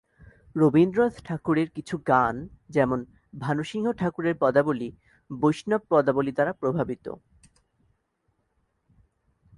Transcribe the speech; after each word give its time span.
রবীন্দ্রনাথ 0.55 1.15
ঠাকুরের 1.25 1.69
কিছু 1.75 1.95
গান 2.07 2.35
যেমন-'ভানুসিংহ 2.69 3.87
ঠাকুরের 3.91 4.35
পদাবলী' 4.39 4.97
বৈষ্ণব 5.29 5.81
পদাবলী 5.89 6.31
দ্বারা 6.31 6.53
প্রভাবিত। 6.53 7.05